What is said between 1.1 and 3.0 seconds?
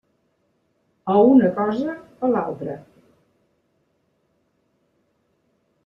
O una cosa o l'altra.